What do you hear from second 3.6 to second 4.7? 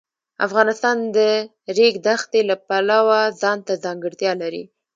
ځانګړتیا لري.